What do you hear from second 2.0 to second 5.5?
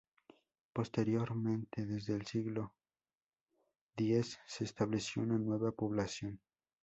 el siglo X se estableció una